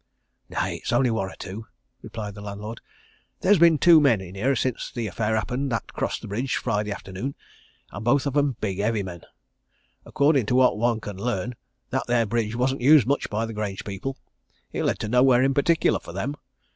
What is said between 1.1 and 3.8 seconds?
one or two," replied the landlord. "There's been